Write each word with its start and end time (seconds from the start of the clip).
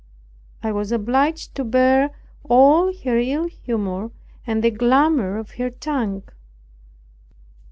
I 0.63 0.71
was 0.71 0.91
obliged 0.91 1.53
to 1.53 1.63
bear 1.63 2.09
all 2.45 2.91
her 3.03 3.19
ill 3.19 3.45
humor 3.47 4.09
and 4.47 4.63
the 4.63 4.71
clamor 4.71 5.37
of 5.37 5.51
her 5.57 5.69
tongue. 5.69 6.23